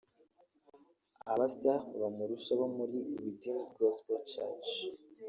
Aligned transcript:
aba 1.31 1.45
star 1.53 1.81
bamurusha 2.01 2.51
bo 2.59 2.67
muri 2.77 2.97
Redeemed 3.23 3.69
Gospel 3.81 4.21
church 4.31 4.69